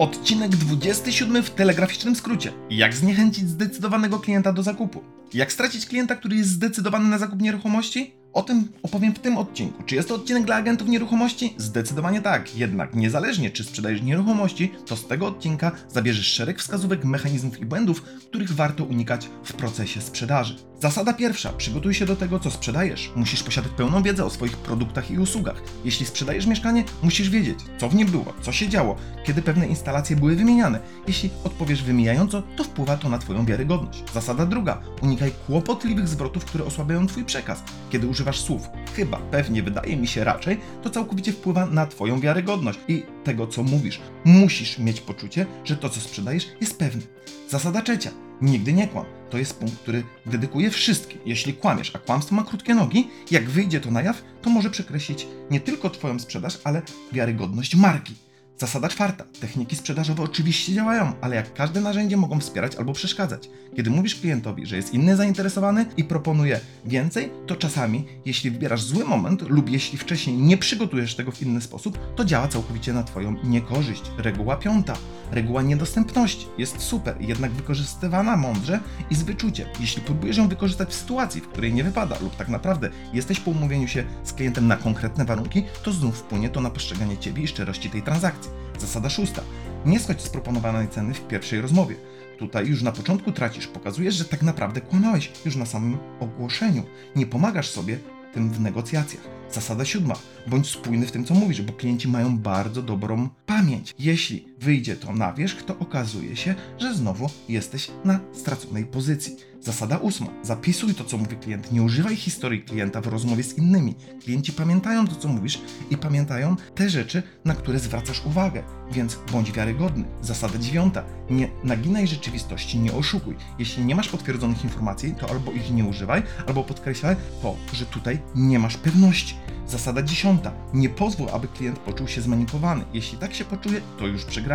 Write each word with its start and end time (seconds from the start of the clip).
Odcinek 0.00 0.50
27 0.50 1.42
w 1.42 1.50
telegraficznym 1.50 2.16
skrócie. 2.16 2.52
Jak 2.70 2.94
zniechęcić 2.94 3.48
zdecydowanego 3.48 4.18
klienta 4.18 4.52
do 4.52 4.62
zakupu? 4.62 5.02
Jak 5.34 5.52
stracić 5.52 5.86
klienta, 5.86 6.16
który 6.16 6.36
jest 6.36 6.50
zdecydowany 6.50 7.08
na 7.08 7.18
zakup 7.18 7.40
nieruchomości? 7.40 8.19
O 8.32 8.42
tym 8.42 8.68
opowiem 8.82 9.14
w 9.14 9.18
tym 9.18 9.38
odcinku. 9.38 9.82
Czy 9.82 9.94
jest 9.94 10.08
to 10.08 10.14
odcinek 10.14 10.44
dla 10.44 10.56
agentów 10.56 10.88
nieruchomości? 10.88 11.54
Zdecydowanie 11.56 12.20
tak. 12.22 12.56
Jednak 12.56 12.94
niezależnie 12.94 13.50
czy 13.50 13.64
sprzedajesz 13.64 14.02
nieruchomości, 14.02 14.72
to 14.86 14.96
z 14.96 15.06
tego 15.06 15.26
odcinka 15.26 15.72
zabierzesz 15.88 16.26
szereg 16.26 16.58
wskazówek, 16.58 17.04
mechanizmów 17.04 17.60
i 17.60 17.66
błędów, 17.66 18.02
których 18.02 18.52
warto 18.52 18.84
unikać 18.84 19.28
w 19.44 19.52
procesie 19.52 20.00
sprzedaży. 20.00 20.56
Zasada 20.80 21.12
pierwsza. 21.12 21.52
Przygotuj 21.52 21.94
się 21.94 22.06
do 22.06 22.16
tego, 22.16 22.40
co 22.40 22.50
sprzedajesz. 22.50 23.10
Musisz 23.16 23.42
posiadać 23.42 23.72
pełną 23.76 24.02
wiedzę 24.02 24.24
o 24.24 24.30
swoich 24.30 24.56
produktach 24.56 25.10
i 25.10 25.18
usługach. 25.18 25.62
Jeśli 25.84 26.06
sprzedajesz 26.06 26.46
mieszkanie, 26.46 26.84
musisz 27.02 27.30
wiedzieć, 27.30 27.58
co 27.78 27.88
w 27.88 27.94
nim 27.94 28.08
było, 28.08 28.32
co 28.42 28.52
się 28.52 28.68
działo, 28.68 28.96
kiedy 29.24 29.42
pewne 29.42 29.66
instalacje 29.66 30.16
były 30.16 30.36
wymieniane. 30.36 30.80
Jeśli 31.06 31.30
odpowiesz 31.44 31.82
wymijająco, 31.82 32.42
to 32.56 32.64
wpływa 32.64 32.96
to 32.96 33.08
na 33.08 33.18
Twoją 33.18 33.46
wiarygodność. 33.46 34.02
Zasada 34.14 34.46
druga. 34.46 34.82
Unikaj 35.02 35.32
kłopotliwych 35.46 36.08
zwrotów, 36.08 36.44
które 36.44 36.64
osłabiają 36.64 37.06
Twój 37.06 37.24
przekaz. 37.24 37.62
Kiedy 37.90 38.08
słów 38.40 38.68
chyba, 38.96 39.18
pewnie, 39.18 39.62
wydaje 39.62 39.96
mi 39.96 40.08
się 40.08 40.24
raczej, 40.24 40.60
to 40.82 40.90
całkowicie 40.90 41.32
wpływa 41.32 41.66
na 41.66 41.86
Twoją 41.86 42.20
wiarygodność 42.20 42.78
i 42.88 43.02
tego, 43.24 43.46
co 43.46 43.62
mówisz. 43.62 44.00
Musisz 44.24 44.78
mieć 44.78 45.00
poczucie, 45.00 45.46
że 45.64 45.76
to, 45.76 45.88
co 45.88 46.00
sprzedajesz, 46.00 46.48
jest 46.60 46.78
pewne. 46.78 47.02
Zasada 47.48 47.82
trzecia. 47.82 48.10
Nigdy 48.42 48.72
nie 48.72 48.88
kłam. 48.88 49.04
To 49.30 49.38
jest 49.38 49.58
punkt, 49.58 49.78
który 49.78 50.04
dedykuję 50.26 50.70
wszystkim. 50.70 51.18
Jeśli 51.26 51.54
kłamiesz, 51.54 51.96
a 51.96 51.98
kłamstwo 51.98 52.34
ma 52.34 52.44
krótkie 52.44 52.74
nogi, 52.74 53.08
jak 53.30 53.50
wyjdzie 53.50 53.80
to 53.80 53.90
na 53.90 54.02
jaw, 54.02 54.22
to 54.42 54.50
może 54.50 54.70
przekreślić 54.70 55.26
nie 55.50 55.60
tylko 55.60 55.90
Twoją 55.90 56.18
sprzedaż, 56.18 56.58
ale 56.64 56.82
wiarygodność 57.12 57.74
marki. 57.74 58.14
Zasada 58.60 58.88
czwarta. 58.88 59.24
Techniki 59.40 59.76
sprzedażowe 59.76 60.22
oczywiście 60.22 60.74
działają, 60.74 61.12
ale 61.20 61.36
jak 61.36 61.54
każde 61.54 61.80
narzędzie 61.80 62.16
mogą 62.16 62.40
wspierać 62.40 62.76
albo 62.76 62.92
przeszkadzać. 62.92 63.50
Kiedy 63.76 63.90
mówisz 63.90 64.20
klientowi, 64.20 64.66
że 64.66 64.76
jest 64.76 64.94
inny 64.94 65.16
zainteresowany 65.16 65.86
i 65.96 66.04
proponuje 66.04 66.60
więcej, 66.84 67.30
to 67.46 67.56
czasami, 67.56 68.06
jeśli 68.24 68.50
wybierasz 68.50 68.82
zły 68.82 69.04
moment 69.04 69.42
lub 69.42 69.70
jeśli 69.70 69.98
wcześniej 69.98 70.36
nie 70.36 70.56
przygotujesz 70.56 71.14
tego 71.14 71.32
w 71.32 71.42
inny 71.42 71.60
sposób, 71.60 71.98
to 72.16 72.24
działa 72.24 72.48
całkowicie 72.48 72.92
na 72.92 73.02
Twoją 73.02 73.36
niekorzyść. 73.44 74.02
Reguła 74.18 74.56
piąta. 74.56 74.96
Reguła 75.30 75.62
niedostępności 75.62 76.46
jest 76.58 76.80
super, 76.80 77.16
jednak 77.20 77.52
wykorzystywana 77.52 78.36
mądrze 78.36 78.80
i 79.10 79.14
z 79.14 79.22
wyczuciem. 79.22 79.68
Jeśli 79.80 80.02
próbujesz 80.02 80.36
ją 80.36 80.48
wykorzystać 80.48 80.88
w 80.88 80.94
sytuacji, 80.94 81.40
w 81.40 81.48
której 81.48 81.72
nie 81.72 81.84
wypada, 81.84 82.18
lub 82.20 82.36
tak 82.36 82.48
naprawdę 82.48 82.90
jesteś 83.12 83.40
po 83.40 83.50
umówieniu 83.50 83.88
się 83.88 84.04
z 84.24 84.32
klientem 84.32 84.66
na 84.66 84.76
konkretne 84.76 85.24
warunki, 85.24 85.62
to 85.82 85.92
znów 85.92 86.18
wpłynie 86.18 86.48
to 86.48 86.60
na 86.60 86.70
postrzeganie 86.70 87.18
Ciebie 87.18 87.42
i 87.42 87.48
szczerości 87.48 87.90
tej 87.90 88.02
transakcji. 88.02 88.49
Zasada 88.78 89.10
szósta. 89.10 89.42
Nie 89.86 90.00
schodź 90.00 90.22
z 90.22 90.28
proponowanej 90.28 90.88
ceny 90.88 91.14
w 91.14 91.26
pierwszej 91.26 91.60
rozmowie. 91.60 91.96
Tutaj 92.38 92.66
już 92.66 92.82
na 92.82 92.92
początku 92.92 93.32
tracisz, 93.32 93.66
pokazujesz, 93.66 94.14
że 94.14 94.24
tak 94.24 94.42
naprawdę 94.42 94.80
kłamałeś 94.80 95.32
już 95.44 95.56
na 95.56 95.66
samym 95.66 95.98
ogłoszeniu. 96.20 96.82
Nie 97.16 97.26
pomagasz 97.26 97.70
sobie 97.70 97.98
tym 98.34 98.50
w 98.50 98.60
negocjacjach. 98.60 99.22
Zasada 99.50 99.84
siódma. 99.84 100.14
Bądź 100.46 100.70
spójny 100.70 101.06
w 101.06 101.12
tym, 101.12 101.24
co 101.24 101.34
mówisz, 101.34 101.62
bo 101.62 101.72
klienci 101.72 102.08
mają 102.08 102.38
bardzo 102.38 102.82
dobrą 102.82 103.28
pamięć. 103.46 103.94
Jeśli 103.98 104.49
wyjdzie 104.60 104.96
to 104.96 105.12
na 105.12 105.32
wierzch, 105.32 105.62
to 105.62 105.78
okazuje 105.78 106.36
się, 106.36 106.54
że 106.78 106.94
znowu 106.94 107.26
jesteś 107.48 107.90
na 108.04 108.20
straconej 108.32 108.84
pozycji. 108.84 109.36
Zasada 109.60 109.98
ósma. 109.98 110.26
Zapisuj 110.42 110.94
to, 110.94 111.04
co 111.04 111.18
mówi 111.18 111.36
klient. 111.36 111.72
Nie 111.72 111.82
używaj 111.82 112.16
historii 112.16 112.62
klienta 112.62 113.00
w 113.00 113.06
rozmowie 113.06 113.42
z 113.42 113.58
innymi. 113.58 113.94
Klienci 114.24 114.52
pamiętają 114.52 115.06
to, 115.06 115.16
co 115.16 115.28
mówisz 115.28 115.60
i 115.90 115.96
pamiętają 115.96 116.56
te 116.74 116.90
rzeczy, 116.90 117.22
na 117.44 117.54
które 117.54 117.78
zwracasz 117.78 118.26
uwagę, 118.26 118.62
więc 118.92 119.18
bądź 119.32 119.52
wiarygodny. 119.52 120.04
Zasada 120.22 120.58
dziewiąta. 120.58 121.04
Nie 121.30 121.48
naginaj 121.64 122.06
rzeczywistości, 122.06 122.78
nie 122.78 122.92
oszukuj. 122.92 123.36
Jeśli 123.58 123.84
nie 123.84 123.94
masz 123.94 124.08
potwierdzonych 124.08 124.64
informacji, 124.64 125.14
to 125.20 125.30
albo 125.30 125.52
ich 125.52 125.70
nie 125.70 125.84
używaj, 125.84 126.22
albo 126.46 126.64
podkreślaj 126.64 127.16
to, 127.42 127.56
że 127.72 127.86
tutaj 127.86 128.18
nie 128.34 128.58
masz 128.58 128.76
pewności. 128.76 129.34
Zasada 129.66 130.02
dziesiąta. 130.02 130.52
Nie 130.74 130.88
pozwól, 130.88 131.28
aby 131.32 131.48
klient 131.48 131.78
poczuł 131.78 132.08
się 132.08 132.20
zmanipulowany. 132.20 132.84
Jeśli 132.92 133.18
tak 133.18 133.34
się 133.34 133.44
poczuje, 133.44 133.80
to 133.98 134.06
już 134.06 134.24
przegrałeś. 134.24 134.49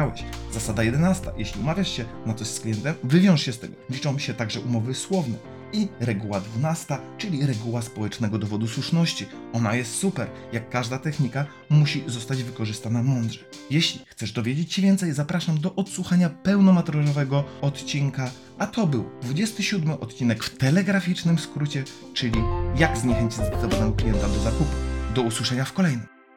Zasada 0.54 0.84
jedenasta. 0.84 1.32
Jeśli 1.38 1.62
umawiasz 1.62 1.92
się 1.92 2.06
na 2.26 2.34
coś 2.34 2.48
z 2.48 2.60
klientem, 2.60 2.96
wywiąż 3.04 3.42
się 3.42 3.54
z 3.54 3.60
tego. 3.60 3.74
Liczą 3.90 4.20
się 4.20 4.34
także 4.34 4.60
umowy 4.60 4.94
słowne. 4.94 5.38
I 5.74 5.88
reguła 6.00 6.40
dwunasta, 6.40 7.02
czyli 7.18 7.46
reguła 7.46 7.82
społecznego 7.82 8.38
dowodu 8.38 8.68
słuszności. 8.68 9.26
Ona 9.54 9.76
jest 9.76 9.96
super. 9.96 10.28
Jak 10.54 10.70
każda 10.70 11.00
technika, 11.00 11.46
musi 11.70 12.04
zostać 12.08 12.44
wykorzystana 12.44 13.04
mądrze. 13.04 13.40
Jeśli 13.70 14.02
chcesz 14.08 14.32
dowiedzieć 14.32 14.74
się 14.74 14.82
więcej, 14.82 15.14
zapraszam 15.14 15.60
do 15.60 15.76
odsłuchania 15.76 16.30
pełnomateriałowego 16.30 17.44
odcinka. 17.62 18.32
A 18.58 18.68
to 18.68 18.88
był 18.88 19.10
27 19.22 19.92
odcinek 19.92 20.44
w 20.44 20.58
telegraficznym 20.58 21.40
skrócie, 21.40 21.84
czyli 22.14 22.42
jak 22.78 22.98
zniechęcić 22.98 23.38
zdecydowanego 23.38 23.92
klienta 23.92 24.28
do 24.28 24.40
zakupu. 24.40 24.72
Do 25.16 25.22
usłyszenia 25.22 25.66
w 25.66 25.74
kolejnym. 25.74 26.15